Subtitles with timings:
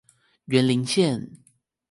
[0.47, 1.29] 員林線